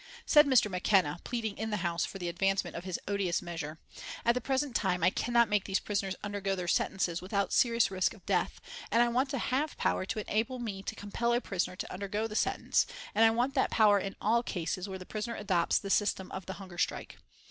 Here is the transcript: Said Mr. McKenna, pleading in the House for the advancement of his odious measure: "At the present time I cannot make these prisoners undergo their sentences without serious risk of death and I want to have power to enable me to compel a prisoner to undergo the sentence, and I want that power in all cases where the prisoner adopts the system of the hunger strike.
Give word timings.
Said 0.25 0.47
Mr. 0.47 0.67
McKenna, 0.71 1.19
pleading 1.23 1.59
in 1.59 1.69
the 1.69 1.85
House 1.85 2.05
for 2.05 2.17
the 2.17 2.27
advancement 2.27 2.75
of 2.75 2.85
his 2.85 2.99
odious 3.07 3.39
measure: 3.39 3.77
"At 4.25 4.33
the 4.33 4.41
present 4.41 4.75
time 4.75 5.03
I 5.03 5.11
cannot 5.11 5.47
make 5.47 5.65
these 5.65 5.79
prisoners 5.79 6.15
undergo 6.23 6.55
their 6.55 6.67
sentences 6.67 7.21
without 7.21 7.53
serious 7.53 7.91
risk 7.91 8.15
of 8.15 8.25
death 8.25 8.59
and 8.91 9.03
I 9.03 9.09
want 9.09 9.29
to 9.29 9.37
have 9.37 9.77
power 9.77 10.07
to 10.07 10.19
enable 10.27 10.57
me 10.57 10.81
to 10.81 10.95
compel 10.95 11.33
a 11.33 11.39
prisoner 11.39 11.75
to 11.75 11.93
undergo 11.93 12.25
the 12.25 12.35
sentence, 12.35 12.87
and 13.13 13.23
I 13.23 13.29
want 13.29 13.53
that 13.53 13.69
power 13.69 13.99
in 13.99 14.15
all 14.19 14.41
cases 14.41 14.89
where 14.89 14.97
the 14.97 15.05
prisoner 15.05 15.35
adopts 15.35 15.77
the 15.77 15.91
system 15.91 16.31
of 16.31 16.47
the 16.47 16.53
hunger 16.53 16.79
strike. 16.79 17.19